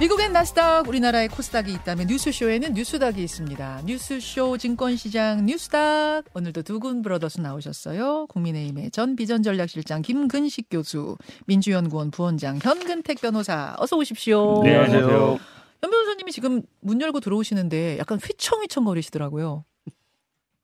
[0.00, 3.82] 미국엔 나스닥, 우리나라에 코스닥이 있다면 뉴스쇼에는 뉴스닥이 있습니다.
[3.84, 6.24] 뉴스쇼 증권시장 뉴스닥.
[6.32, 8.26] 오늘도 두 군 브러더스 나오셨어요.
[8.28, 13.74] 국민의힘의 전 비전전략실장 김근식 교수, 민주연구원 부원장 현근택 변호사.
[13.78, 14.62] 어서 오십시오.
[14.64, 15.38] 네, 안녕하세요.
[15.82, 19.66] 현 변호사님이 지금 문 열고 들어오시는데 약간 휘청휘청 거리시더라고요.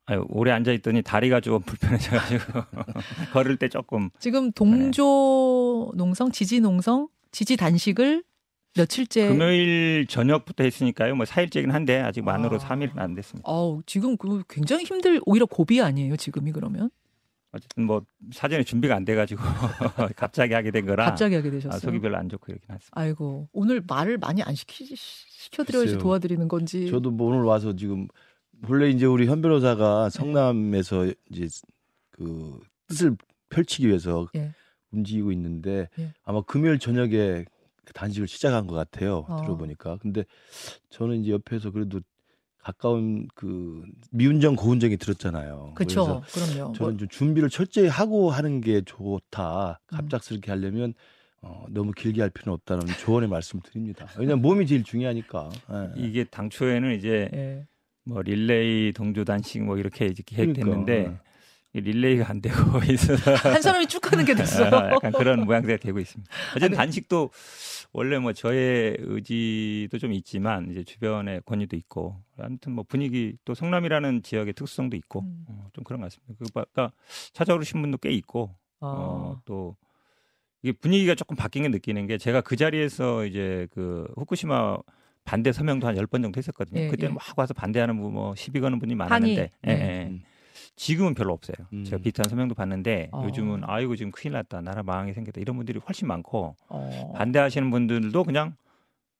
[0.07, 2.43] 아유, 오래 앉아 있더니 다리가 좀 불편해져가지고
[3.33, 8.23] 걸을 때 조금 지금 동조 농성, 지지 농성, 지지 단식을
[8.77, 11.15] 며칠째 금요일 저녁부터 했으니까요.
[11.15, 12.59] 뭐 4일째긴 한데 아직 만으로 아.
[12.59, 13.49] 3일은 안 됐습니다.
[13.49, 16.89] 어우, 지금 그 굉장히 힘들 오히려 고비 아니에요, 지금이 그러면?
[17.51, 19.41] 어쨌든 뭐 사전에 준비가 안 돼가지고
[20.15, 21.79] 갑자기 하게 된 거라 갑자기 하게 아, 되셨어요.
[21.79, 22.91] 속이 별로 안 좋고 이렇긴 했습니다.
[22.99, 25.99] 아이고, 오늘 말을 많이 안 시키 시켜드려야지 글쎄요.
[25.99, 26.89] 도와드리는 건지.
[26.89, 28.07] 저도 뭐 오늘 와서 지금
[28.67, 31.47] 원래 이제 우리 현 변호사가 성남에서 이제
[32.11, 33.15] 그 뜻을
[33.49, 34.51] 펼치기 위해서 예.
[34.91, 36.13] 움직이고 있는데 예.
[36.23, 37.45] 아마 금요일 저녁에
[37.87, 39.25] 그 단식을 시작한 것 같아요.
[39.29, 39.41] 어.
[39.41, 39.97] 들어보니까.
[40.01, 40.25] 근데
[40.89, 42.01] 저는 이제 옆에서 그래도
[42.59, 45.71] 가까운 그 미운정 고운정이 들었잖아요.
[45.75, 46.21] 그렇죠.
[46.25, 46.73] 그래서 그럼요.
[46.73, 49.79] 저는 뭐, 좀 준비를 철저히 하고 하는 게 좋다.
[49.93, 49.97] 음.
[49.97, 50.93] 갑작스럽게 하려면
[51.41, 54.09] 어, 너무 길게 할 필요는 없다는 조언의 말씀 드립니다.
[54.17, 55.49] 왜냐하면 몸이 제일 중요하니까.
[55.71, 56.01] 예.
[56.01, 57.67] 이게 당초에는 이제 예.
[58.03, 61.23] 뭐 릴레이 동조 단식 뭐 이렇게 계획됐는데 그러니까.
[61.23, 61.27] 이
[61.81, 62.55] 릴레이가 안 되고
[62.91, 64.65] 있어서 한 사람이 쭉 하는 게 됐어.
[64.65, 66.31] 약간 그런 모양새가 되고 있습니다.
[66.51, 66.75] 어쨌든 네.
[66.77, 67.29] 단식도
[67.93, 74.23] 원래 뭐 저의 의지도 좀 있지만 이제 주변의 권유도 있고 아무튼 뭐 분위기 또 성남이라는
[74.23, 75.45] 지역의 특수성도 있고 음.
[75.47, 76.45] 어, 좀 그런 것 같습니다.
[76.53, 76.91] 그러니까
[77.33, 78.87] 찾아오신 분도 꽤 있고 어.
[78.87, 79.75] 어, 또
[80.63, 84.77] 이게 분위기가 조금 바뀐 게 느끼는 게 제가 그 자리에서 이제 그 후쿠시마
[85.23, 86.81] 반대 서명도 한 열 번 정도 했었거든요.
[86.81, 87.13] 예, 그때는 예.
[87.15, 89.41] 막 와서 반대하는 분뭐 시비 거는 분이 많았는데.
[89.41, 89.73] 예, 네.
[90.03, 90.05] 예.
[90.09, 90.21] 음.
[90.77, 91.55] 지금은 별로 없어요.
[91.73, 91.83] 음.
[91.83, 93.23] 제가 비슷한 서명도 봤는데 어.
[93.25, 94.61] 요즘은 아이고 지금 큰일 났다.
[94.61, 95.41] 나라 망하게 생겼다.
[95.41, 97.13] 이런 분들이 훨씬 많고 어.
[97.15, 98.55] 반대하시는 분들도 그냥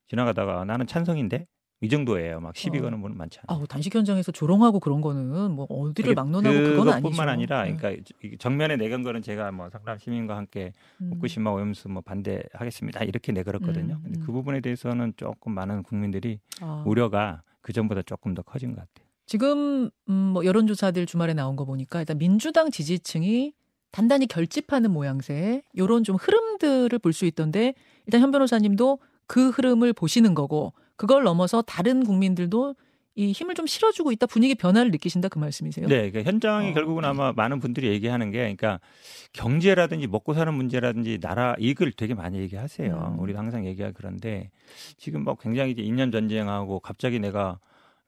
[0.07, 1.47] 지나가다가 나는 찬성인데
[1.81, 2.39] 이 정도예요.
[2.39, 2.81] 막 시비 어.
[2.83, 3.59] 거는 분은 많지 않아요.
[3.59, 7.09] 아우 단식 현장에서 조롱하고 그런 거는 뭐 어디를 막론하고 그건 아니죠.
[7.09, 7.75] 그것뿐만 아니라 네.
[7.75, 11.11] 그러니까 이 정면에 내건 거는 제가 뭐 상남 시민과 함께 음.
[11.13, 13.03] 후쿠시마 오염수 뭐 반대하겠습니다.
[13.03, 13.95] 이렇게 내걸었거든요.
[13.95, 14.25] 음, 근데 음.
[14.25, 16.83] 그 부분에 대해서는 조금 많은 국민들이 아.
[16.85, 19.06] 우려가 그 전보다 조금 더 커진 것 같아요.
[19.27, 23.53] 지금 음, 뭐 여론조사들 주말에 나온 거 보니까 일단 민주당 지지층이
[23.91, 27.73] 단단히 결집하는 모양새 요런 좀 흐름들을 볼 수 있던데
[28.05, 32.75] 일단 현 변호사님도 그 흐름을 보시는 거고 그걸 넘어서 다른 국민들도
[33.15, 35.87] 이 힘을 좀 실어주고 있다 분위기 변화를 느끼신다 그 말씀이세요?
[35.87, 36.73] 네, 그러니까 현장이 어.
[36.75, 38.79] 결국은 아마 많은 분들이 얘기하는 게, 그러니까
[39.33, 43.15] 경제라든지 먹고 사는 문제라든지 나라 이익을 되게 많이 얘기하세요.
[43.15, 43.19] 음.
[43.19, 44.51] 우리도 항상 얘기하 그런데
[44.97, 47.57] 지금 뭐 굉장히 이제 2년 전쟁하고 갑자기 내가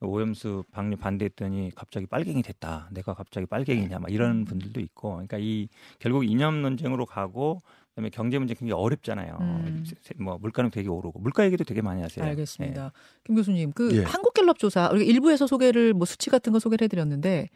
[0.01, 2.89] 오염수 방류 반대했더니 갑자기 빨갱이 됐다.
[2.91, 4.45] 내가 갑자기 빨갱이냐, 막 이런 음.
[4.45, 5.67] 분들도 있고, 그러니까 이
[5.99, 7.61] 결국 이념 논쟁으로 가고.
[7.89, 9.37] 그다음에 경제 문제 굉장히 어렵잖아요.
[9.41, 9.83] 음.
[9.85, 12.23] 세- 세- 뭐 물가는 되게 오르고 물가 얘기도 되게 많이 하세요.
[12.23, 12.93] 알겠습니다.
[13.25, 14.03] 김 교수님, 그 예.
[14.03, 17.49] 한국갤럽 조사 우리가 일부에서 소개를 뭐 수치 같은 거 소개를 해드렸는데,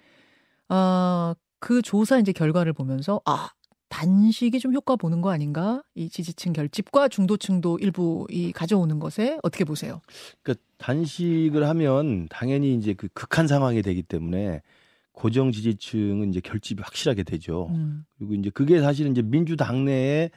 [0.67, 3.49] 아, 그 조사 이제 결과를 보면서 아
[3.93, 5.83] 단식이 좀 효과 보는 거 아닌가?
[5.93, 10.01] 이 지지층 결집과 중도층도 일부 이 가져오는 것에 어떻게 보세요?
[10.41, 14.63] 그러니까 단식을 하면 당연히 이제 그 극한 상황이 되기 때문에
[15.11, 17.67] 고정 지지층은 이제 결집이 확실하게 되죠.
[17.69, 20.31] 음, 그리고 이제 그게 사실은 이제 민주당 내에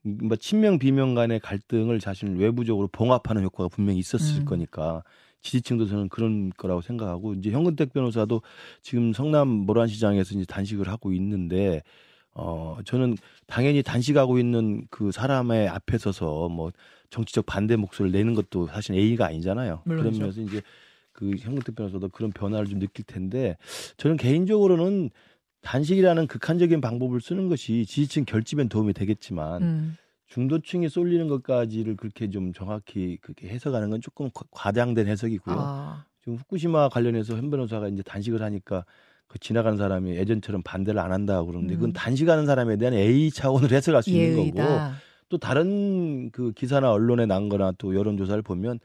[0.00, 4.44] 뭐 친명 비명 간의 갈등을 자신 외부적으로 봉합하는 효과가 분명히 있었을 음.
[4.46, 5.02] 거니까
[5.42, 8.40] 지지층도 저는 그런 거라고 생각하고 이제 현근택 변호사도
[8.80, 11.82] 지금 성남 모란시장에서 이제 단식을 하고 있는데
[12.34, 13.16] 어 저는
[13.46, 16.72] 당연히 단식하고 있는 그 사람의 앞에 서서 뭐
[17.10, 19.82] 정치적 반대 목소리를 내는 것도 사실 A가 아니잖아요.
[19.84, 20.18] 물론이죠.
[20.18, 20.62] 그러면서 이제
[21.12, 23.56] 그 현근택 변호사도 그런 변화를 좀 느낄 텐데
[23.98, 25.10] 저는 개인적으로는
[25.60, 32.52] 단식이라는 극한적인 방법을 쓰는 것이 지지층 결집엔 도움이 되겠지만 음, 중도층이 쏠리는 것까지를 그렇게 좀
[32.54, 35.56] 정확히 그렇게 해석하는 건 조금 과- 과장된 해석이고요.
[35.60, 38.84] 아, 지금 후쿠시마 관련해서 현 변호사가 이제 단식을 하니까
[39.32, 41.92] 그 지나가는 사람이 예전처럼 반대를 안 한다고 그러는데 그건 음.
[41.94, 44.92] 단식하는 사람에 대한 A 차원을 해석할 수 있는 거고 예의다.
[45.30, 48.78] 또 다른 그 기사나 언론에 난 거나 또 여론조사를 보면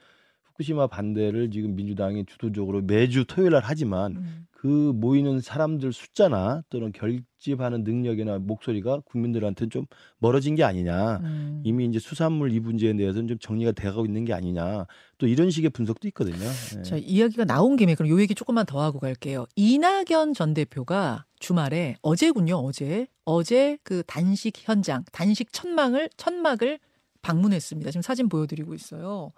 [0.58, 6.92] 후쿠시마 반대를 지금 민주당이 주도적으로 매주 토요일 날 하지만 음, 그 모이는 사람들 숫자나 또는
[6.92, 9.86] 결집하는 능력이나 목소리가 국민들한테 좀
[10.18, 11.18] 멀어진 게 아니냐.
[11.18, 11.62] 음.
[11.64, 14.88] 이미 이제 수산물 이 문제에 대해서는 좀 정리가 돼가고 있는 게 아니냐.
[15.20, 16.38] 또 이런 식의 분석도 있거든요.
[16.38, 16.82] 네.
[16.82, 19.46] 자, 이야기가 나온 김에 그럼 요 얘기 조금만 더 하고 갈게요.
[19.56, 23.08] 이낙연 전 대표가 주말에 어제군요, 어제.
[23.26, 26.80] 어제 그 단식 현장, 단식 천막을 천막을
[27.22, 27.92] 방문했습니다.
[27.92, 29.34] 지금 사진 보여드리고 있어요.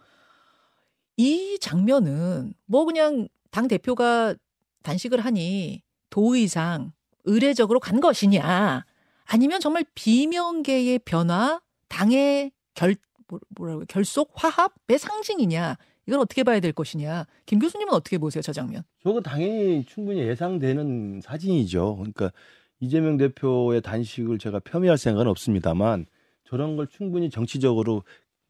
[1.20, 4.36] 이 장면은 뭐 그냥 당 대표가
[4.84, 6.94] 단식을 하니 도의상
[7.26, 8.86] 의례적으로 간 것이냐
[9.26, 12.96] 아니면 정말 비명계의 변화, 당의 결
[13.28, 15.76] 뭐- 뭐라고 결속 화합의 상징이냐
[16.08, 18.84] 이걸 어떻게 봐야 될 것이냐 김 교수님은 어떻게 보세요 저 장면?
[19.04, 21.98] 저거 당연히 충분히 예상되는 사진이죠.
[21.98, 22.32] 그러니까
[22.80, 26.06] 이재명 대표의 단식을 제가 폄훼할 생각은 없습니다만
[26.46, 28.04] 저런 걸 충분히 정치적으로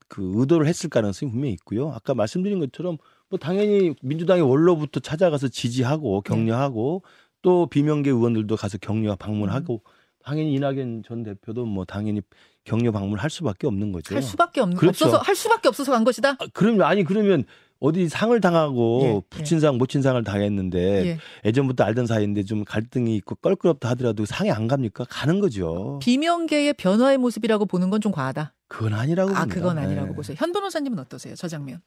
[0.10, 1.92] 그 의도를 했을 가능성이 분명히 있고요.
[1.92, 2.98] 아까 말씀드린 것처럼
[3.30, 7.04] 뭐 당연히 민주당의 원로부터 찾아가서 지지하고 격려하고
[7.42, 9.84] 또 비명계 의원들도 가서 격려 방문하고
[10.24, 12.22] 당연히 이낙연 전 대표도 뭐 당연히
[12.66, 14.16] 격려 방문할 수밖에 없는 거죠.
[14.16, 15.06] 할 수밖에 없는 그렇죠.
[15.06, 16.32] 없어서 할 수밖에 없어서 간 것이다.
[16.32, 17.46] 아, 그러면 아니 그러면
[17.80, 21.18] 어디 상을 당하고 예, 부친상 모친상을 당했는데 예.
[21.46, 25.06] 예전부터 알던 사이인데 좀 갈등이 있고 껄끄럽다 하더라도 상에 안 갑니까?
[25.10, 26.00] 가는 거죠.
[26.02, 28.54] 비명계의 변화의 모습이라고 보는 건 좀 과하다.
[28.70, 29.54] 그건 아니라고 아 봅니다.
[29.56, 30.16] 그건 아니라고 예.
[30.16, 30.36] 보세요.
[30.40, 31.82] 현 변호사님은 어떠세요 저 장면?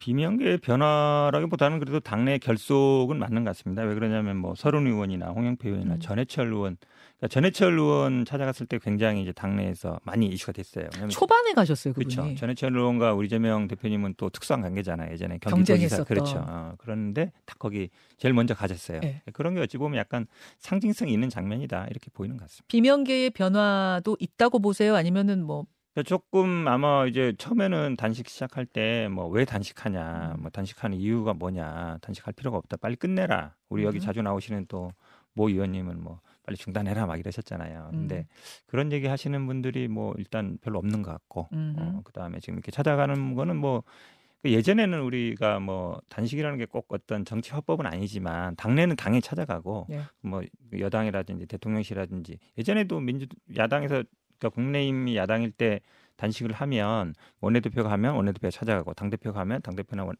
[0.00, 3.82] 비명계의 변화라기보다는 그래도 당내 결속은 맞는 것 같습니다.
[3.82, 6.00] 왜 그러냐면 뭐 서른 의원이나 홍영표 의원이나 음.
[6.00, 6.76] 전해철 의원,
[7.18, 10.88] 그러니까 전해철 의원 찾아갔을 때 굉장히 이제 당내에서 많이 이슈가 됐어요.
[11.10, 12.14] 초반에 가셨어요 그분이.
[12.14, 12.34] 그렇죠.
[12.36, 15.12] 전해철 의원과 우리 이재명 대표님은 또 특수한 관계잖아요.
[15.12, 16.04] 예전에 경쟁했었던.
[16.06, 16.44] 그렇죠.
[16.46, 19.00] 어, 그런데 딱 거기 제일 먼저 가졌어요.
[19.00, 19.22] 네.
[19.32, 20.26] 그런 게 어찌 보면 약간
[20.58, 22.66] 상징성이 있는 장면이다 이렇게 보이는 것 같습니다.
[22.68, 24.94] 비명계의 변화도 있다고 보세요?
[24.94, 30.96] 아니면은 뭐 그러니까 조금 아마 이제 처음에는 단식 시작할 때 뭐 왜 단식하냐, 뭐 단식하는
[30.98, 33.56] 이유가 뭐냐, 단식할 필요가 없다, 빨리 끝내라.
[33.68, 34.00] 우리 여기 음.
[34.00, 34.92] 자주 나오시는 또
[35.34, 37.88] 모 의원님은 뭐 빨리 중단해라 막 이러셨잖아요.
[37.90, 38.24] 근데 음.
[38.66, 41.74] 그런 얘기 하시는 분들이 뭐 일단 별로 없는 것 같고, 음흠.
[41.78, 47.26] 어, 그 다음에 지금 이렇게 찾아가는 거는 뭐그 예전에는 우리가 뭐 단식이라는 게 꼭 어떤
[47.26, 50.00] 정치 화법은 아니지만 당내는 당에 찾아가고 예.
[50.22, 50.42] 뭐
[50.78, 54.02] 여당이라든지 대통령실이라든지 예전에도 민주 야당에서
[54.38, 55.80] 그러니까 국내임이 야당일 때
[56.16, 60.16] 단식을 하면 원내대표가 하면 원내대표가 찾아가고 당 대표가 하면 당 대표나 원-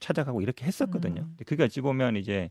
[0.00, 1.22] 찾아가고 이렇게 했었거든요.
[1.22, 1.26] 음.
[1.28, 2.50] 근데 그게 어찌 보면 이제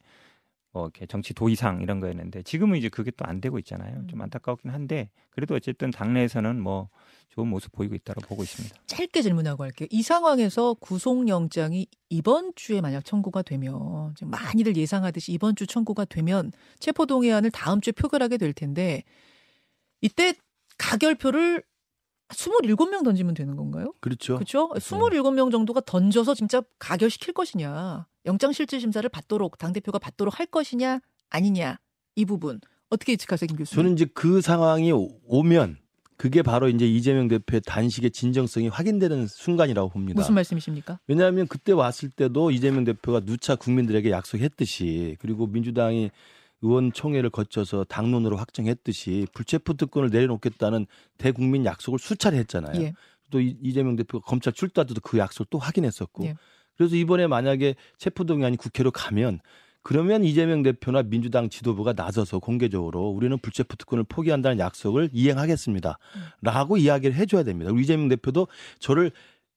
[0.74, 4.08] 뭐 이렇게 정치 도의상 이런 거였는데 지금은 이제 그게 또 안 되고 있잖아요.
[4.08, 4.24] 좀 음.
[4.24, 6.90] 안타깝긴 한데 그래도 어쨌든 당내에서는 뭐
[7.30, 8.76] 좋은 모습 보이고 있다고 보고 있습니다.
[8.88, 9.88] 짧게 질문하고 할게요.
[9.92, 16.52] 이 상황에서 구속영장이 이번 주에 만약 청구가 되면 지금 많이들 예상하듯이 이번 주 청구가 되면
[16.80, 19.04] 체포동의안을 다음 주에 표결하게 될 텐데
[20.02, 20.34] 이때
[20.78, 21.64] 가결표를
[22.32, 23.94] 27명 던지면 되는 건가요?
[24.00, 24.36] 그렇죠.
[24.36, 24.70] 그렇죠?
[24.70, 28.06] 27명 정도가 던져서 진짜 가결시킬 것이냐.
[28.26, 31.00] 영장실질심사를 받도록 당대표가 받도록 할 것이냐
[31.30, 31.80] 아니냐.
[32.16, 33.76] 이 부분 어떻게 예측하세요, 김 교수님?
[33.84, 35.78] 저는 이제 그 상황이 오- 오면
[36.18, 40.20] 그게 바로 이제 이재명 대표의 단식의 진정성이 확인되는 순간이라고 봅니다.
[40.20, 41.00] 무슨 말씀이십니까?
[41.08, 46.12] 왜냐하면 그때 왔을 때도 이재명 대표가 누차 국민들에게 약속했듯이 그리고 민주당이
[46.62, 50.86] 의원총회를 거쳐서 당론으로 확정했듯이 불체포 특권을 내려놓겠다는
[51.18, 52.82] 대국민 약속을 수차례 했잖아요.
[52.82, 52.94] 예.
[53.30, 56.36] 또 이- 이재명 대표가 검찰 출두할 때도 그 약속을 또 확인했었고 예.
[56.78, 59.40] 그래서 이번에 만약에 체포동의안이 국회로 가면
[59.84, 65.98] 그러면 이재명 대표나 민주당 지도부가 나서서 공개적으로 우리는 불체포 특권을 포기한다는 약속을 이행하겠습니다.
[66.42, 67.72] 라고 이야기를 해줘야 됩니다.
[67.72, 68.48] 우리 이재명 대표도
[68.78, 69.12] 저를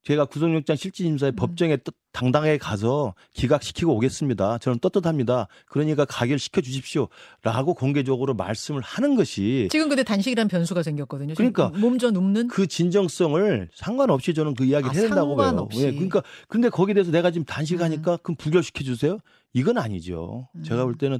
[0.05, 1.37] 제가 구속영장 실질심사에 음.
[1.37, 4.59] 법정에 또 당당하게 가서 기각시키고 오겠습니다.
[4.59, 5.49] 저는 떳떳합니다.
[5.67, 7.09] 그러니까 가결시켜 주십시오.
[7.43, 11.35] 라고 공개적으로 말씀을 하는 것이 지금 근데 단식이란 변수가 생겼거든요.
[11.35, 15.49] 그러니까 몸져 눕는 그 진정성을 상관없이 저는 그 이야기를 아, 해야 된다고 봐요.
[15.49, 15.81] 상관없이.
[15.81, 19.19] 예, 그러니까 근데 거기에 대해서 내가 지금 단식하니까 그럼 부결시켜 주세요.
[19.55, 20.49] 이건 아니죠.
[20.55, 20.63] 음.
[20.63, 21.19] 제가 볼 때는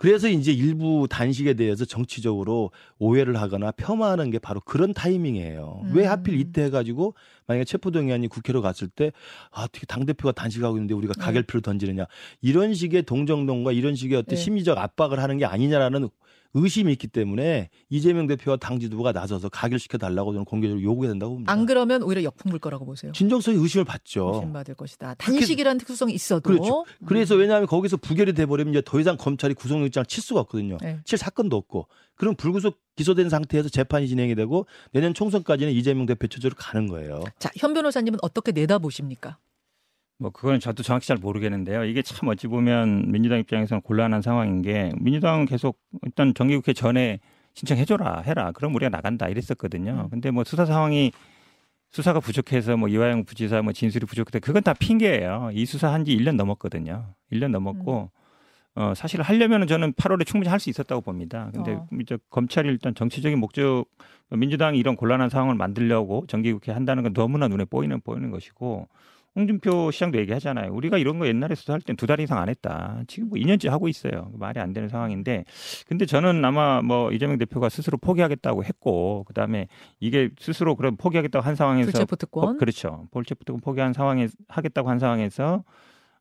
[0.00, 5.82] 그래서 이제 일부 단식에 대해서 정치적으로 오해를 하거나 폄하하는 게 바로 그런 타이밍이에요.
[5.84, 5.92] 음.
[5.94, 7.14] 왜 하필 이때 해가지고
[7.46, 9.12] 만약에 체포동의안이 국회로 갔을 때
[9.50, 11.22] 아, 어떻게 당대표가 단식하고 있는데 우리가 네.
[11.22, 12.06] 가결표를 던지느냐.
[12.40, 14.42] 이런 식의 동정동과 이런 식의 어떤 네.
[14.42, 16.08] 심리적 압박을 하는 게 아니냐라는
[16.54, 21.52] 의심이 있기 때문에 이재명 대표와 당 지도부가 나서서 가결시켜 달라고 저는 공개적으로 요구해야 된다고 봅니다.
[21.52, 23.12] 안 그러면 오히려 역풍 불 거라고 보세요.
[23.12, 24.32] 진정성이 의심을 받죠.
[24.34, 25.14] 의심받을 것이다.
[25.14, 26.84] 단식이라는 특수성이 있어도 그렇죠.
[27.06, 27.40] 그래서 음.
[27.40, 30.78] 왜냐하면 거기서 부결이 돼버리면 이제 더 이상 검찰이 구속영장을 칠 수가 없거든요.
[30.80, 30.98] 네.
[31.04, 31.86] 칠 사건도 없고.
[32.16, 37.24] 그럼 불구속 기소된 상태에서 재판이 진행이 되고 내년 총선까지는 이재명 대표 처지로 가는 거예요.
[37.38, 39.38] 자, 현 변호사님은 어떻게 내다보십니까?
[40.20, 41.84] 뭐 그거는 저도 정확히 잘 모르겠는데요.
[41.84, 47.20] 이게 참 어찌 보면 민주당 입장에서는 곤란한 상황인 게 민주당은 계속 일단 정기국회 전에
[47.54, 48.52] 신청해줘라 해라.
[48.52, 50.02] 그럼 우리가 나간다 이랬었거든요.
[50.04, 50.10] 음.
[50.10, 51.10] 근데 뭐 수사 상황이
[51.90, 55.50] 수사가 부족해서 뭐 이화영 부지사 뭐 진술이 부족해 그건 다 핑계예요.
[55.54, 57.14] 이 수사 한 지 1년 넘었거든요.
[57.32, 58.10] 1년 넘었고
[58.76, 61.50] 어 사실 하려면은 저는 8월에 충분히 할 수 있었다고 봅니다.
[61.54, 61.88] 근데 어.
[62.00, 63.86] 이제 검찰이 일단 정치적인 목적
[64.30, 68.86] 민주당이 이런 곤란한 상황을 만들려고 정기국회 한다는 건 너무나 눈에 보이는 보이는 것이고
[69.36, 70.72] 홍준표 시장도 얘기하잖아요.
[70.72, 73.02] 우리가 이런 거 옛날에 수사할 땐 두 달 이상 안 했다.
[73.06, 74.30] 지금 뭐 2년째 하고 있어요.
[74.34, 75.44] 말이 안 되는 상황인데.
[75.86, 79.68] 근데 저는 아마 뭐 이재명 대표가 스스로 포기하겠다고 했고, 그 다음에
[80.00, 81.92] 이게 스스로 그럼 포기하겠다고 한 상황에서.
[81.92, 82.48] 불체포 특권.
[82.48, 83.06] 어, 그렇죠.
[83.12, 85.62] 볼체포특권 포기한 상황에 하겠다고 한 상황에서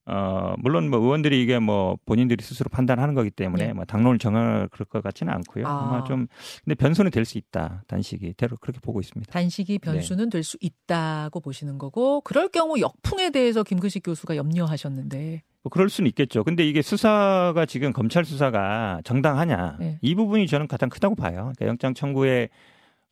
[0.10, 3.74] 어 물론 뭐 의원들이 이게 뭐 본인들이 스스로 판단하는 거기 때문에 네.
[3.74, 5.68] 뭐 당론을 정할 그럴 것 같지는 않고요.
[5.68, 5.72] 아.
[5.72, 5.92] 아.
[5.92, 6.28] 마 좀
[6.66, 9.32] 근데 변수는 될 수 있다 단식이 대로 그렇게 보고 있습니다.
[9.32, 9.92] 단식이 네.
[9.92, 16.08] 변수는 될수 있다고 보시는 거고 그럴 경우 역풍에 대해서 김근식 교수가 염려하셨는데 뭐 그럴 수는
[16.10, 16.44] 있겠죠.
[16.44, 20.00] 근데 이게 수사가 지금 검찰 수사가 정당하냐 네.
[20.02, 21.52] 이 부분이 저는 가장 크다고 봐요.
[21.58, 22.50] 그러니까 영장 청구에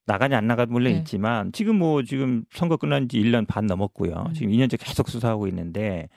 [0.05, 0.99] 나가냐 안 나가도 물론 네.
[0.99, 4.25] 있지만 지금 뭐 지금 선거 끝난 지 1년 반 넘었고요.
[4.29, 4.33] 음.
[4.33, 6.07] 지금 2년째 계속 수사하고 있는데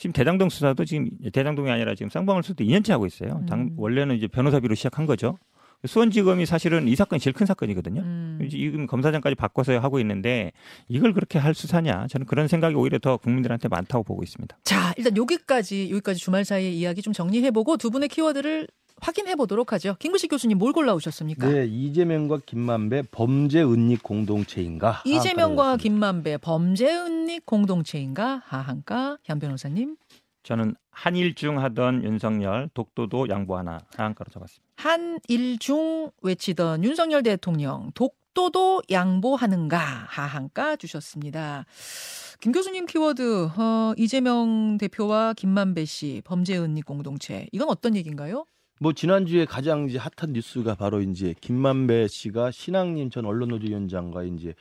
[0.00, 3.44] 지금 대장동 수사도 지금 대장동이 아니라 지금 쌍방울 수도 2년째 하고 있어요.
[3.46, 3.74] 당, 음.
[3.76, 5.36] 원래는 이제 변호사비로 시작한 거죠.
[5.84, 8.00] 수원지검이 사실은 이 사건이 제일 큰 사건이거든요.
[8.00, 8.48] 음.
[8.50, 10.52] 지금 검사장까지 바꿔서 하고 있는데
[10.88, 12.06] 이걸 그렇게 할 수사냐?
[12.08, 14.56] 저는 그런 생각이 오히려 더 국민들한테 많다고 보고 있습니다.
[14.64, 18.68] 자 일단 여기까지 여기까지 주말 사이의 이야기 좀 정리해보고 두 분의 키워드를
[19.00, 19.96] 확인해 보도록 하죠.
[19.98, 21.48] 김근식 교수님 뭘 골라오셨습니까?
[21.48, 25.02] 네, 이재명과 김만배 범죄 은닉 공동체인가?
[25.04, 29.96] 이재명과 김만배 범죄 은닉 공동체인가 하한가 현 변호사님
[30.42, 34.72] 저는 한일중 하던 윤석열 독도도 양보하나 하한가로 적었습니다.
[34.76, 41.66] 한일중 외치던 윤석열 대통령 독도도 양보하는가 하한가 주셨습니다.
[42.40, 48.46] 김 교수님 키워드 어, 이재명 대표와 김만배 씨 범죄 은닉 공동체 이건 어떤 얘기인가요?
[48.82, 54.54] 뭐 지난주에 가장 이제 핫한 뉴스가 바로 이제 김만배 씨가 신앙님 전 언론노조위원장과 이제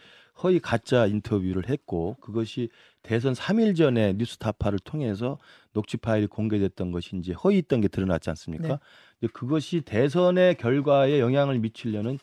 [0.44, 2.68] 허위 가짜 인터뷰를 했고 그것이
[3.02, 5.38] 대선 3일 전에 뉴스타파를 통해서
[5.72, 8.80] 녹취 파일이 공개됐던 것이 이제 허위 있던 게 드러났지 않습니까?
[9.22, 9.28] 네.
[9.32, 12.20] 그것이 대선의 결과에 영향을 미치려는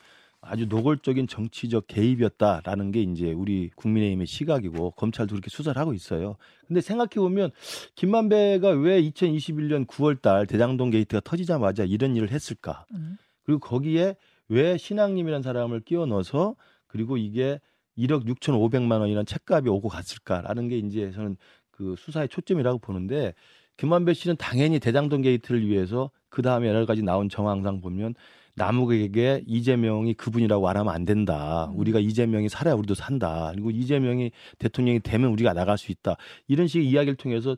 [0.49, 6.37] 아주 노골적인 정치적 개입이었다라는 게 이제 우리 국민의힘의 시각이고 검찰도 그렇게 수사를 하고 있어요.
[6.67, 7.51] 근데 생각해 보면
[7.95, 12.87] 김만배가 왜 2021년 9월 달 대장동 게이트가 터지자마자 이런 일을 했을까?
[12.95, 13.17] 음.
[13.45, 14.17] 그리고 거기에
[14.49, 16.55] 왜 신앙님이라는 사람을 끼워 넣어서
[16.87, 17.61] 그리고 이게
[17.99, 21.37] 1억 6,500만 원이라는 책값이 오고 갔을까라는 게 이제 저는
[21.71, 23.35] 그 수사의 초점이라고 보는데
[23.77, 28.15] 김만배 씨는 당연히 대장동 게이트를 위해서 그 다음에 여러 가지 나온 정황상 보면
[28.57, 31.67] 남욱에게 이재명이 그분이라고 말하면 안 된다.
[31.67, 31.79] 음.
[31.79, 33.51] 우리가 이재명이 살아야 우리도 산다.
[33.53, 36.17] 그리고 이재명이 대통령이 되면 우리가 나갈 수 있다.
[36.49, 37.57] 이런 식의 이야기를 통해서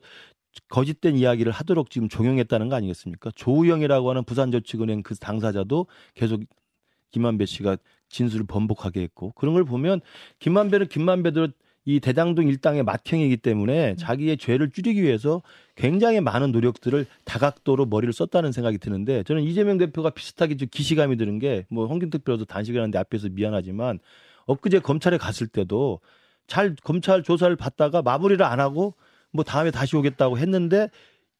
[0.67, 3.31] 거짓된 이야기를 하도록 지금 종용했다는 거 아니겠습니까?
[3.35, 6.41] 조우영이라고 하는 부산저축은행 그 당사자도 계속
[7.11, 7.77] 김만배 씨가
[8.09, 10.01] 진술을 번복하게 했고 그런 걸 보면
[10.39, 11.47] 김만배는 김만배대로
[11.85, 15.41] 이 대장동 일당의 맏형이기 때문에 자기의 죄를 줄이기 위해서
[15.75, 21.39] 굉장히 많은 노력들을 다각도로 머리를 썼다는 생각이 드는데 저는 이재명 대표가 비슷하게 좀 기시감이 드는
[21.39, 23.99] 게 뭐 홍준택 변호도 단식을 하는데 앞에서 미안하지만
[24.45, 25.99] 엊그제 검찰에 갔을 때도
[26.47, 28.95] 잘 검찰 조사를 받다가 마무리를 안 하고
[29.31, 30.89] 뭐 다음에 다시 오겠다고 했는데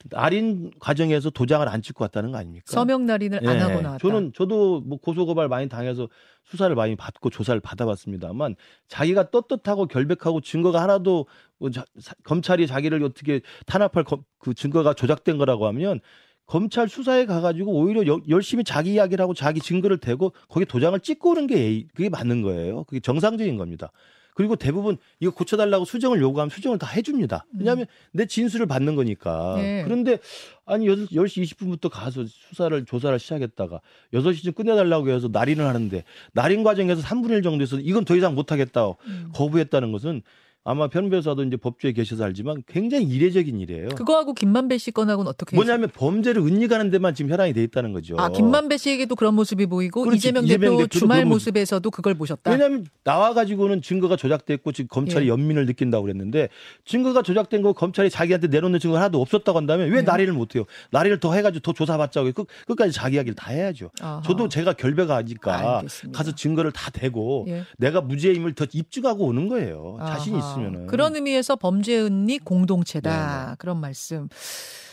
[0.10, 2.65] 날인 과정에서 도장을 안 찍고 왔다는 거 아닙니까?
[2.68, 3.60] 서명 날인을 안 예.
[3.60, 3.98] 하고 나왔다.
[4.00, 6.08] 저는 저도 뭐 고소고발 많이 당해서
[6.46, 8.56] 수사를 많이 받고 조사를 받아봤습니다만
[8.88, 11.27] 자기가 떳떳하고 결백하고 증거가 하나도
[11.58, 16.00] 뭐 자- 사- 검찰이 자기를 어떻게 탄압할 검- 그 증거가 조작된 거라고 하면
[16.46, 21.32] 검찰 수사에 가가지고 오히려 여- 열심히 자기 이야기를 하고 자기 증거를 대고 거기 도장을 찍고
[21.32, 22.86] 오는 게 예의- 그게 맞는 거예요.
[22.86, 23.91] 그게 정상적인 겁니다.
[24.33, 27.45] 그리고 대부분 이거 고쳐달라고 수정을 요구하면 수정을 다 해줍니다.
[27.57, 29.55] 왜냐하면 내 진술을 받는 거니까.
[29.57, 29.83] 네.
[29.83, 30.19] 그런데
[30.65, 33.81] 아니 10시 20분부터 가서 수사를 조사를 시작했다가
[34.13, 39.31] 6시쯤 끝내달라고 해서 날인을 하는데 날인 과정에서 3분의 1 정도에서 이건 더 이상 못하겠다 음.
[39.33, 40.21] 거부했다는 것은
[40.65, 43.89] 아마 변 변호사도 이제 법조에 계셔서 알지만 굉장히 이례적인 일이에요.
[43.89, 48.15] 그거하고 김만배 씨 건하고는 어떻게 뭐냐면 범죄를 은닉하는 데만 지금 혈안이 돼 있다는 거죠.
[48.19, 50.17] 아 김만배 씨에게도 그런 모습이 보이고 그렇지.
[50.17, 52.51] 이재명, 이재명 대표 주말 모습에서도 그걸 보셨다.
[52.51, 55.29] 왜냐하면 나와 가지고는 증거가 조작됐고 지금 검찰이 예.
[55.29, 56.49] 연민을 느낀다고 그랬는데
[56.85, 60.01] 증거가 조작된 거 검찰이 자기한테 내놓는 증거 하나도 없었다고 한다면 왜 네.
[60.01, 60.65] 날인을 못해요?
[60.91, 63.91] 날인을 더 해가지고 더 조사받자고 끝, 끝까지 자기 이야기를 다 해야죠.
[64.01, 64.21] 아하.
[64.25, 66.17] 저도 제가 결백하니까 알겠습니다.
[66.17, 67.63] 가서 증거를 다 대고 예.
[67.77, 69.97] 내가 무죄임을 더 입증하고 오는 거예요.
[70.05, 70.49] 자신 아하.
[70.51, 70.88] 있으면은.
[70.88, 73.56] 그런 의미에서 범죄 은닉 공동체다 네네.
[73.58, 74.29] 그런 말씀.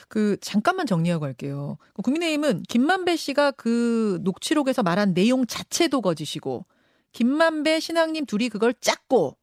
[0.08, 1.78] 그 잠깐만 정리하고 할게요.
[1.94, 6.64] 그 국민의힘은 김만배 씨가 그 녹취록에서 말한 내용 자체도 거짓이고
[7.12, 9.36] 김만배 신앙님 둘이 그걸 짰고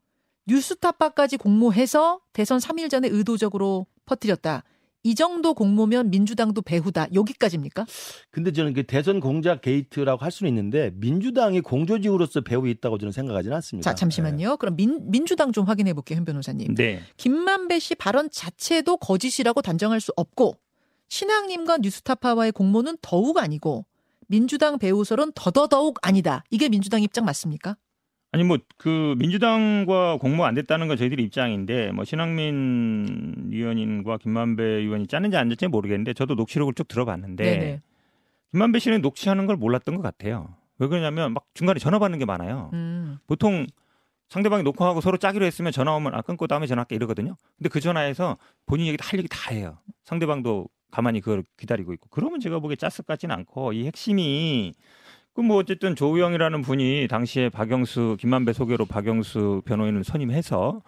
[0.47, 4.63] 뉴스타파까지 공모해서 대선 3일 전에 의도적으로 퍼뜨렸다.
[5.03, 7.07] 이 정도 공모면 민주당도 배후다.
[7.13, 7.85] 여기까지입니까?
[8.31, 13.55] 근데 저는 그 대선 공작 게이트라고 할 수는 있는데 민주당이 공조직으로서 배후 있다고 저는 생각하지는
[13.57, 13.89] 않습니다.
[13.89, 14.57] 자, 잠시만요.
[14.57, 16.75] 그럼 민, 민주당 좀 확인해 볼게요, 현 변호사님.
[16.75, 17.01] 네.
[17.17, 20.55] 김만배 씨 발언 자체도 거짓이라고 단정할 수 없고
[21.09, 23.85] 신앙님과 뉴스타파와의 공모는 더욱 아니고
[24.27, 26.43] 민주당 배우설은 더더더욱 아니다.
[26.49, 27.75] 이게 민주당 입장 맞습니까?
[28.33, 35.07] 아니 뭐 그 민주당과 공모 안 됐다는 건 저희들이 입장인데 뭐 신학민 위원님과 김만배 의원이
[35.07, 37.81] 짰는지 안 짰는지 모르겠는데 저도 녹취록을 쭉 들어봤는데 네네.
[38.51, 40.53] 김만배 씨는 녹취하는 걸 몰랐던 것 같아요.
[40.79, 42.71] 왜 그러냐면 막 중간에 전화 받는 게 많아요.
[42.73, 43.67] 음, 보통
[44.27, 47.37] 상대방이 녹화하고 서로 짜기로 했으면 전화 오면 아 끊고 다음에 전화할게 이러거든요.
[47.57, 49.77] 근데 그 전화에서 본인 얘기 할 얘기 다 해요.
[50.03, 52.09] 상대방도 가만히 그걸 기다리고 있고.
[52.09, 54.73] 그러면 제가 보기에 짰을 것 같지는 않고 이 핵심이
[55.33, 60.81] 그뭐 어쨌든 조우영이라는 분이 당시에 박영수 김만배 소개로 박영수 변호인을 선임해서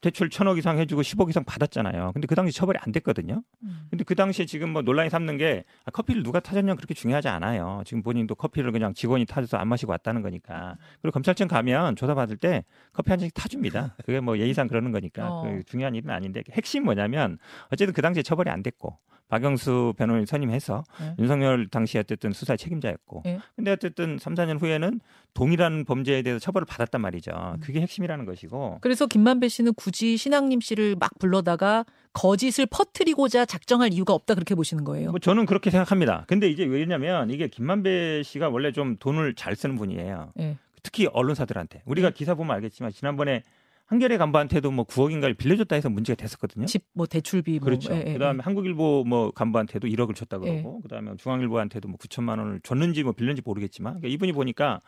[0.00, 2.12] 대출 천억 이상 해주고 10억 이상 받았잖아요.
[2.12, 3.42] 근데 그 당시 처벌이 안 됐거든요.
[3.62, 3.86] 음.
[3.90, 7.82] 근데 그 당시에 지금 뭐 논란이 삼는 게 아, 커피를 누가 타줬냐 그렇게 중요하지 않아요.
[7.84, 10.76] 지금 본인도 커피를 그냥 직원이 타줘서 안 마시고 왔다는 거니까.
[11.02, 13.96] 그리고 검찰청 가면 조사 받을 때 커피 한 잔씩 타줍니다.
[14.04, 15.42] 그게 뭐 예의상 그러는 거니까 어.
[15.42, 17.38] 그 중요한 일은 아닌데 핵심 뭐냐면
[17.70, 18.96] 어쨌든 그 당시에 처벌이 안 됐고
[19.32, 21.14] 박영수 변호인 선임해서 네.
[21.18, 23.38] 윤석열 당시 어쨌든 수사 책임자였고 네.
[23.56, 25.00] 근데 어쨌든 3, 4년 후에는
[25.32, 27.30] 동일한 범죄에 대해서 처벌을 받았단 말이죠.
[27.54, 27.60] 음.
[27.60, 34.12] 그게 핵심이라는 것이고 그래서 김만배 씨는 굳이 신앙님 씨를 막 불러다가 거짓을 퍼뜨리고자 작정할 이유가
[34.12, 35.12] 없다 그렇게 보시는 거예요.
[35.12, 36.26] 뭐 저는 그렇게 생각합니다.
[36.28, 40.32] 근데 이제 왜냐면 이게 김만배 씨가 원래 좀 돈을 잘 쓰는 분이에요.
[40.40, 40.58] 예.
[40.82, 41.84] 특히 언론사들한테.
[41.86, 42.14] 우리가 네.
[42.14, 43.44] 기사 보면 알겠지만 지난번에
[43.92, 46.64] 한겨레 간부한테도 뭐 9억인가를 빌려줬다 해서 문제가 됐었거든요.
[46.64, 47.94] 집 뭐 대출비 뭐 그렇죠.
[47.94, 50.82] 예, 예, 그다음에 한국일보 뭐 간부한테도 1억을 줬다 그러고 예.
[50.82, 54.80] 그다음에 중앙일보한테도 뭐 9천만 원을 줬는지 뭐 빌렸는지 모르겠지만 그러니까 이분이 보니까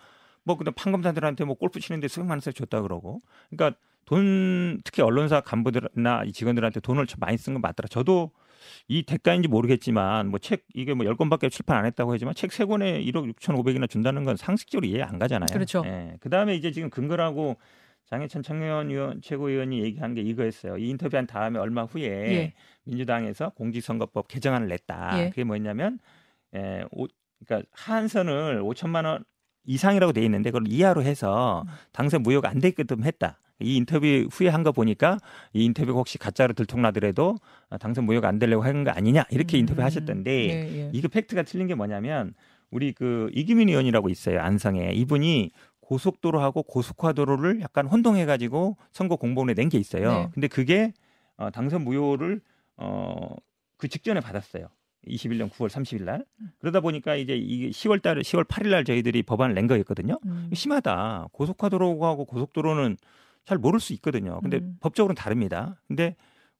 [0.42, 3.20] 뭐 그다음 판검사들한테 뭐 골프 치는데 수백만 원씩 줬다 그러고
[3.50, 7.88] 그러니까 돈 특히 언론사 간부들이나 이 직원들한테 돈을 좀 많이 쓴 건 맞더라.
[7.88, 8.30] 저도
[8.88, 13.30] 이 대가인지 모르겠지만 뭐 책 이게 뭐 10권밖에 출판 안 했다고 하지만 책 세권에 1억
[13.34, 15.48] 6,500이나 준다는 건 상식적으로 이해 안 가잖아요.
[15.52, 15.82] 그렇죠.
[15.84, 16.16] 예.
[16.20, 17.56] 그다음에 이제 지금 근거라고
[18.06, 20.76] 장해찬 청년 의원 최고위원이 얘기한 게 이거였어요.
[20.76, 22.52] 이 인터뷰한 다음에 얼마 후에 예.
[22.84, 25.20] 민주당에서 공직선거법 개정안을 냈다.
[25.24, 25.30] 예.
[25.30, 25.98] 그게 뭐냐면
[26.54, 27.06] 에, 오,
[27.44, 29.24] 그러니까 한선을 5천만 원
[29.66, 33.40] 이상이라고 돼 있는데 그걸 이하로 해서 당선 무효가 안 되게끔 했다.
[33.60, 35.16] 이 인터뷰 후에 한 거 보니까
[35.52, 37.36] 이 인터뷰가 혹시 가짜로 들통나더라도
[37.70, 39.60] 아, 당선 무효가 안 되려고 하는 거 아니냐 이렇게 음.
[39.60, 40.90] 인터뷰 하셨던데 예, 예.
[40.92, 42.34] 이거 팩트가 틀린 게 뭐냐면
[42.70, 45.52] 우리 그 이기민 의원이라고 있어요 안성에 이분이
[45.84, 50.12] 고속도로하고 고속화도로를 약간 혼동해가지고 선거 공보원에 낸 게 있어요.
[50.12, 50.28] 네.
[50.34, 50.92] 근데 그게
[51.36, 52.40] 어, 당선 무효를
[52.76, 53.34] 어,
[53.76, 54.68] 그 직전에 받았어요.
[55.06, 56.24] 21년 9월 30일 날.
[56.58, 60.18] 그러다 보니까 이제 이게 10월 달 10월 8일 날 저희들이 법안을 낸 거였거든요.
[60.24, 60.50] 음.
[60.54, 61.28] 심하다.
[61.32, 62.96] 고속화도로하고 고속도로는
[63.44, 64.40] 잘 모를 수 있거든요.
[64.40, 64.76] 근데 음.
[64.80, 65.78] 법적으로는 다릅니다.
[65.86, 66.16] 근데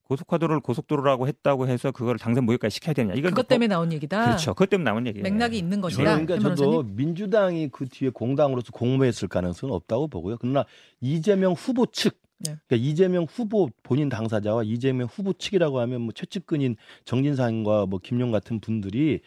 [0.09, 3.15] 고속화도로를 고속도로라고 했다고 해서 그걸 당선 무효까지 시켜야 되냐?
[3.15, 4.19] 이건 그것 때문에 나온 얘기다.
[4.19, 4.53] 법- 그렇죠.
[4.55, 5.23] 그것 때문에 나온 얘기예요.
[5.23, 6.03] 맥락이 있는 것이다.
[6.03, 6.83] 그러니까 현 저도?
[6.83, 10.37] 민주당이 그 뒤에 공당으로서 공모했을 가능성은 없다고 보고요.
[10.39, 10.65] 그러나
[11.01, 12.57] 이재명 후보 측, 네.
[12.67, 18.61] 그러니까 이재명 후보 본인 당사자와 이재명 후보 측이라고 하면 뭐 최측근인 정진상과 뭐 김용 같은
[18.61, 19.21] 분들이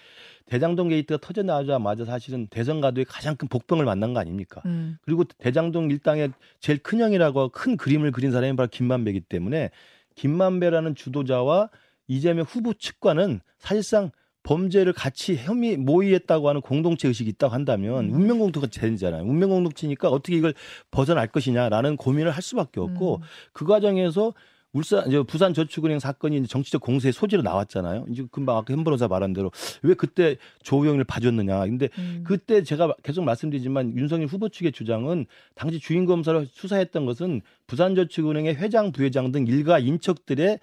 [0.46, 4.62] 대장동 게이트가 터져 나오자마자 사실은 대선 가도의 가장 큰 복병을 만난 거 아닙니까?
[4.66, 4.98] 음.
[5.02, 9.72] 그리고 대장동 일당의 제일 큰 형이라고 큰 그림을 그린 사람이 바로 김만배이기 때문에
[10.18, 11.70] 김만배라는 주도자와
[12.08, 14.12] 이재명 후보 측과는 사실상
[14.44, 18.14] 범죄를 같이 혐의 모의했다고 하는 공동체 의식이 있다고 한다면 음.
[18.14, 19.24] 운명 공동체가 되잖아요.
[19.24, 20.54] 운명 공동체니까 어떻게 이걸
[20.90, 23.22] 벗어날 것이냐라는 고민을 할 수밖에 없고 음.
[23.52, 24.34] 그 과정에서
[24.78, 28.06] 울산 이제 부산 저축은행 사건이 이제 정치적 공세의 소지로 나왔잖아요.
[28.12, 31.62] 이제 금방 아까 현 변호사 말한 대로 왜 그때 조우영을 봐줬느냐.
[31.62, 32.24] 근데 음.
[32.26, 38.56] 그때 제가 계속 말씀드리지만 윤석열 후보 측의 주장은 당시 주인 검사를 수사했던 것은 부산 저축은행의
[38.56, 40.60] 회장, 부회장 등 일가 인척들의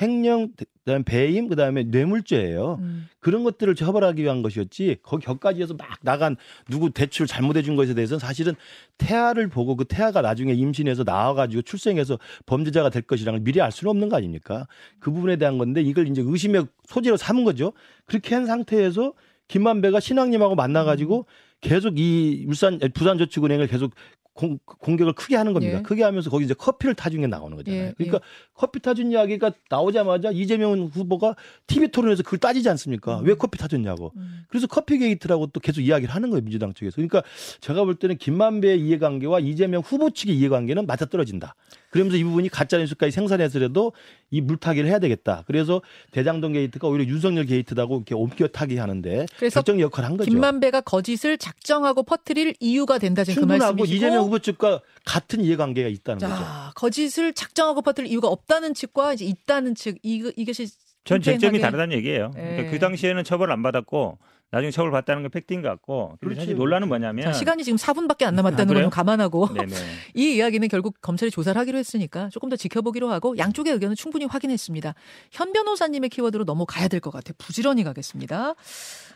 [0.00, 0.52] 횡령,
[0.84, 2.78] 그다음에 배임, 그다음에 뇌물죄예요.
[2.80, 3.08] 음.
[3.20, 6.36] 그런 것들을 처벌하기 위한 것이었지 거기 격까지 해서 막 나간
[6.70, 8.54] 누구 대출 잘못해 준 것에 대해서는 사실은
[8.96, 13.90] 태아를 보고 그 태아가 나중에 임신해서 나와가지고 출생해서 범죄자가 될 것이라는 걸 미리 알 수는
[13.90, 14.66] 없는 거 아닙니까?
[14.98, 17.72] 그 부분에 대한 건데 이걸 이제 의심의 소지로 삼은 거죠.
[18.06, 19.12] 그렇게 한 상태에서
[19.48, 21.26] 김만배가 신앙님하고 만나가지고
[21.60, 23.92] 계속 이 울산 부산저축은행을 계속
[24.38, 25.78] 공, 공격을 크게 하는 겁니다.
[25.78, 25.82] 예.
[25.82, 27.86] 크게 하면서 거기 이제 커피를 타준 게 나오는 거잖아요.
[27.86, 28.20] 예, 그러니까
[28.54, 31.34] 커피 타준 이야기가 나오자마자 이재명 후보가
[31.66, 33.18] TV 토론에서 그걸 따지지 않습니까?
[33.18, 33.26] 음.
[33.26, 34.12] 왜 커피 타줬냐고.
[34.16, 34.44] 음.
[34.48, 36.94] 그래서 커피 게이트라고 또 계속 이야기를 하는 거예요 민주당 쪽에서.
[36.94, 37.24] 그러니까
[37.60, 41.56] 제가 볼 때는 김만배의 이해관계와 이재명 후보 측의 이해관계는 맞아떨어진다.
[41.90, 43.92] 그러면서 이 부분이 가짜 뉴스까지 생산해서라도
[44.30, 45.44] 이 물타기를 해야 되겠다.
[45.46, 50.30] 그래서 대장동 게이트가 오히려 윤석열 게이트다고 이렇게 옮겨타기 하는데 그래서 결정 역할을 한 거죠.
[50.30, 56.20] 김만배가 거짓을 작정하고 퍼뜨릴 이유가 된다 지금 그 말씀이시고 이재명 후보 측과 같은 이해관계가 있다는
[56.20, 56.34] 거죠.
[56.34, 60.68] 자, 거짓을 작정하고 퍼뜨릴 이유가 없다는 측과 이제 있다는 측 이거 이것이
[61.04, 62.32] 전 쟁점이 다르다는 얘기예요.
[62.34, 62.70] 그러니까 예.
[62.70, 64.18] 그 당시에는 처벌 안 받았고
[64.50, 66.16] 나중에 처벌 받다는 건 팩트인 것 같고.
[66.20, 66.40] 그렇지.
[66.40, 68.84] 사실 논란은 뭐냐면 자, 시간이 지금 4분밖에 안 아, 남았다는 걸 그래요?
[68.84, 69.74] 좀 감안하고 네네.
[70.14, 74.94] 이 이야기는 결국 검찰이 조사를 하기로 했으니까 조금 더 지켜보기로 하고 양쪽의 의견은 충분히 확인했습니다.
[75.32, 77.34] 현 변호사님의 키워드로 넘어가야 될 것 같아요.
[77.38, 78.54] 부지런히 가겠습니다.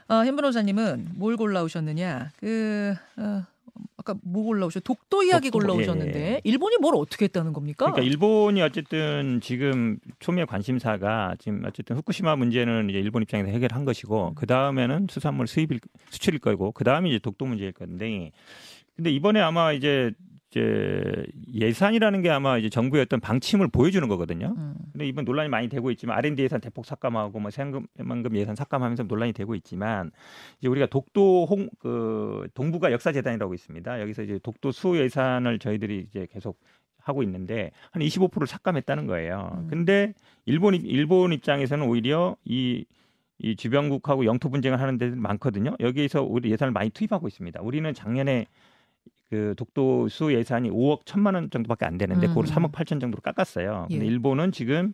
[0.09, 2.31] 어, 현 변호사님은 뭘 골라오셨느냐?
[2.39, 3.43] 그 어,
[3.97, 4.83] 아까 뭐 골라오셨?
[4.85, 6.41] 독도 이야기 독도, 골라오셨는데 예, 예.
[6.45, 7.87] 일본이 뭘 어떻게 했다는 겁니까?
[7.87, 14.35] 그러니까 일본이 어쨌든 지금 초미의 관심사가 지금 어쨌든 후쿠시마 문제는 이제 일본 입장에서 해결한 것이고
[14.35, 15.81] 그 다음에는 수산물 수입일
[16.11, 18.33] 수출일 거고 그 다음에 이제 독도 문제일 건데
[18.97, 20.13] 근데 이번에 아마 이제
[20.57, 24.55] 이제 예산이라는 게 아마 이제 정부의 어떤 방침을 보여주는 거거든요.
[24.57, 24.75] 음.
[24.93, 29.33] 근데 이번 논란이 많이 되고 있지만 R&D 예산 대폭 삭감하고 뭐 세금만금 예산 삭감하면서 논란이
[29.33, 30.11] 되고 있지만
[30.59, 34.01] 이제 우리가 독도 홍 그 동북아 역사 재단이라고 있습니다.
[34.03, 36.61] 여기서 이제 독도 수호 예산을 저희들이 이제 계속
[36.99, 39.51] 하고 있는데 한 25%를 삭감했다는 거예요.
[39.57, 39.67] 음.
[39.69, 40.13] 근데
[40.45, 42.85] 일본 입- 일본 입장에서는 오히려 이이
[43.57, 45.75] 주변국하고 영토 분쟁을 하는 데들 많거든요.
[45.81, 47.61] 여기에서 우리 예산을 많이 투입하고 있습니다.
[47.63, 48.47] 우리는 작년에
[49.31, 52.49] 그 독도 수 예산이 5억 1천만 원 정도밖에 안 되는데 그걸 음.
[52.49, 53.87] 3억 8천 정도로 깎았어요.
[53.89, 54.09] 근데 예.
[54.09, 54.93] 일본은 지금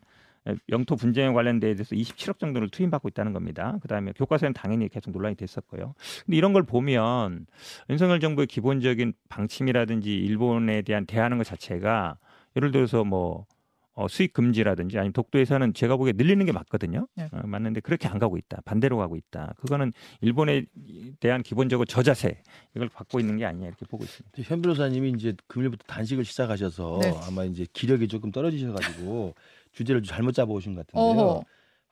[0.71, 3.79] 영토 분쟁에 관련돼 있어서 27억 정도를 투입받고 있다는 겁니다.
[3.83, 5.94] 그다음에 교과서는 당연히 계속 논란이 됐었고요.
[6.25, 7.47] 근데 이런 걸 보면
[7.90, 12.16] 윤석열 정부의 기본적인 방침이라든지 일본에 대한 대하는 것 자체가
[12.57, 13.47] 예를 들어서 뭐
[13.98, 17.08] 어, 수익 금지라든지 아니면 독도에서는 제가 보기에 늘리는 게 맞거든요.
[17.16, 17.28] 네.
[17.32, 18.61] 어, 맞는데 그렇게 안 가고 있다.
[18.64, 19.54] 반대로 가고 있다.
[19.56, 20.66] 그거는 일본에
[21.18, 22.40] 대한 기본적으로 저자세
[22.76, 24.40] 이걸 받고 있는 게 아니냐 이렇게 보고 있습니다.
[24.44, 27.12] 현 변호사님이 이제 금일부터 단식을 시작하셔서 네.
[27.26, 29.34] 아마 이제 기력이 조금 떨어지셔가지고
[29.72, 31.24] 주제를 좀 잘못 잡아오신 것 같은데요.
[31.24, 31.44] 어허.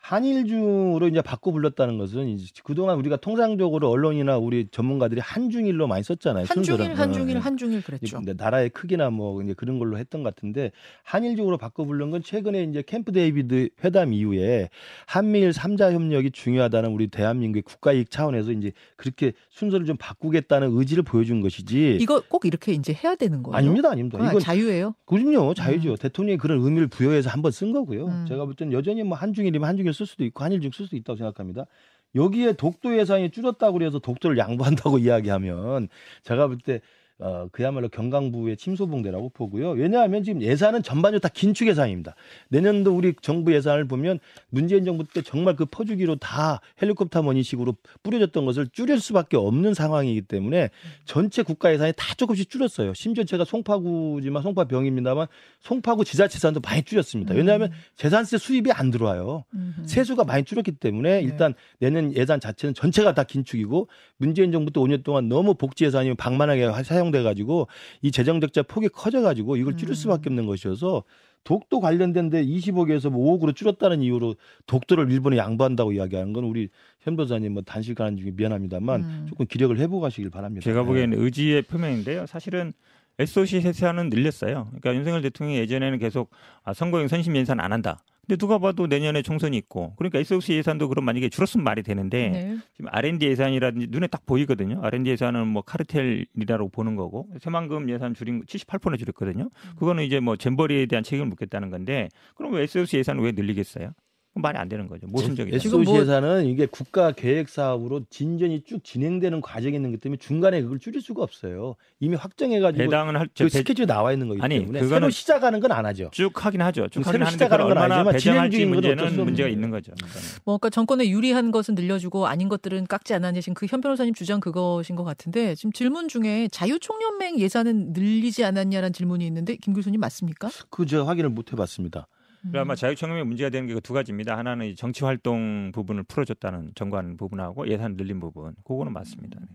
[0.07, 6.45] 한일중으로 이제 바꿔 불렀다는 것은 이제 그동안 우리가 통상적으로 언론이나 우리 전문가들이 한중일로 많이 썼잖아요.
[6.49, 6.95] 한중일.
[6.95, 8.19] 한중일, 어, 한중일 그랬죠.
[8.19, 10.71] 근데 나라의 크기나 뭐 이제 그런 걸로 했던 것 같은데
[11.03, 14.69] 한일중으로 바꿔 부른 건 최근에 이제 캠프 데이비드 회담 이후에
[15.07, 21.03] 한미일 삼자 협력이 중요하다는 우리 대한민국의 국가 이익 차원에서 이제 그렇게 순서를 좀 바꾸겠다는 의지를
[21.03, 21.99] 보여준 것이지.
[22.01, 23.57] 이거 꼭 이렇게 이제 해야 되는 거예요?
[23.57, 24.19] 아닙니다, 아닙니다.
[24.23, 24.95] 아, 이건 자유예요.
[25.05, 25.97] 그럼요, 자유죠.
[25.97, 28.07] 대통령이 그런 의미를 부여해서 한번 쓴 거고요.
[28.07, 28.27] 음.
[28.29, 31.67] 제가 볼 때는 여전히 뭐 한중일이면 한중일 쓸 수도 있고 한일중 쓸 수도 있다고 생각합니다.
[32.15, 35.89] 여기에 독도 예산이 줄었다고 그래서 독도를 양보한다고 이야기하면
[36.23, 36.81] 제가 볼 때
[37.19, 39.71] 어, 그야말로 경강부의 침소봉대라고 보고요.
[39.71, 42.15] 왜냐하면 지금 예산은 전반적으로 다 긴축 예산입니다.
[42.49, 44.19] 내년도 우리 정부 예산을 보면
[44.51, 50.23] 문재인 정부 때 정말 그 퍼주기로 다 헬리콥터 머니식으로 뿌려졌던 것을 줄일 수밖에 없는 상황이기
[50.23, 50.69] 때문에
[51.07, 52.93] 전체 국가 예산이 다 조금씩 줄었어요.
[52.93, 55.27] 심지어 제가 송파구지만 송파병입니다만
[55.61, 57.35] 송파구 지자체산도 많이 줄였습니다.
[57.35, 59.45] 왜냐하면 재산세 수입이 안 들어와요.
[59.87, 61.23] 세수가 많이 줄었기 때문에 네.
[61.23, 66.15] 일단 내년 예산 자체는 전체가 다 긴축이고 문재인 정부 때 5년 동안 너무 복지 예산이
[66.15, 67.69] 방만하게 사용 돼 가지고
[68.03, 69.95] 이 재정 적자 폭이 커져 가지고 이걸 줄일 음.
[69.95, 71.05] 수밖에 없는 것이어서
[71.45, 74.35] 독도 관련된데 20억에서 뭐 5억으로 줄었다는 이유로
[74.67, 76.69] 독도를 일본에 양보한다고 이야기하는 건 우리
[77.01, 79.27] 현 변호사님 뭐 단식하는 중에 미안합니다만 음.
[79.29, 80.65] 조금 기력을 회복하시길 바랍니다.
[80.65, 80.87] 제가 네.
[80.87, 82.27] 보기에는 의지의 표명인데요.
[82.27, 82.73] 사실은
[83.19, 84.67] SOC 세산은 늘렸어요.
[84.67, 86.31] 그러니까 윤석열 대통령이 예전에는 계속
[86.65, 88.03] 아, 선거용 선심 예산 안 한다.
[88.27, 92.59] 근데 누가 봐도 내년에 총선이 있고 그러니까 SOC 예산도 그럼 만약에 줄었으면 말이 되는데 네.
[92.75, 94.81] 지금 R&D 예산이라든지 눈에 딱 보이거든요.
[94.83, 99.49] R&D 예산은 뭐 카르텔이라고 보는 거고 새만금 예산 줄인 78% 줄였거든요.
[99.79, 103.93] 그거는 이제 뭐 잼버리에 대한 책임을 묻겠다는 건데 그럼 왜 SOC 예산을 왜 늘리겠어요?
[104.41, 105.07] 말이 안 되는 거죠.
[105.09, 105.59] 모순적이죠.
[105.59, 110.19] 지금 SOC 뭐- 예산은 이게 국가 계획 사업으로 진전이 쭉 진행되는 과정이 있는 것 때문에
[110.19, 111.75] 중간에 그걸 줄일 수가 없어요.
[112.01, 115.11] 이미 확정해 가지고 배당은 할, 그 배- 스케줄이 나와 있는 거기 아니, 때문에 그거는- 새로
[115.11, 116.11] 시작하는 건 안 하죠.
[116.13, 116.89] 쭉 하긴 하죠.
[116.89, 119.49] 쭉 새로 하긴 시작하는 건 얼마나 아니지만 진행 중인 문제는 문제가.
[119.49, 119.93] 있는 거죠.
[119.97, 120.21] 그러니까.
[120.45, 124.97] 뭐 그러니까 정권에 유리한 것은 늘려주고 아닌 것들은 깎지 않았냐 지금 그현 변호사님 주장 그것인
[124.97, 130.51] 것 같은데 지금 질문 중에 자유총연맹 예산은 늘리지 않았냐라는 질문이 있는데 김 교수님 맞습니까?
[130.71, 132.07] 그 제가 확인을 못 해봤습니다.
[132.51, 134.37] 그리고 아마 자유청렴의 문제가 되는 게그두 가지입니다.
[134.39, 138.55] 하나는 이 정치 활동 부분을 풀어줬다는 정관 부분하고 예산 늘린 부분.
[138.65, 139.39] 그거는 맞습니다.
[139.41, 139.47] 네.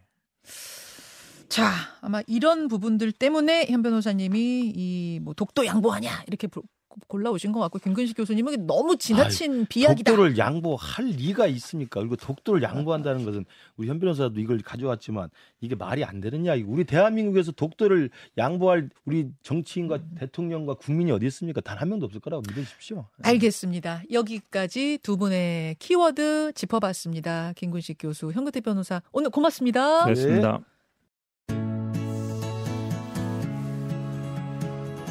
[1.49, 1.69] 자,
[2.01, 6.63] 아마 이런 부분들 때문에 현 변호사님이 이 뭐 독도 양보하냐 이렇게 보-
[7.07, 10.11] 골라오신 것 같고 김근식 교수님은 너무 지나친 비약이다.
[10.11, 11.99] 독도를 양보할 리가 있습니까?
[11.99, 16.63] 그리고 독도를 양보한다는 것은 우리 현 변호사도 이걸 가져왔지만 이게 말이 안 되는 이야기.
[16.63, 21.59] 우리 대한민국에서 독도를 양보할 우리 정치인과 대통령과 국민이 어디 있습니까?
[21.59, 23.07] 단 한 명도 없을 거라고 믿으십시오.
[23.23, 24.03] 알겠습니다.
[24.11, 27.53] 여기까지 두 분의 키워드 짚어봤습니다.
[27.55, 30.05] 김근식 교수, 현근태 변호사 오늘 고맙습니다.
[30.05, 30.13] 네.
[30.13, 30.59] 그렇습니다.